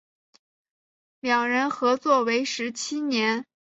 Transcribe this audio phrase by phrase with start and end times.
[1.19, 3.45] 两人合作为时七年。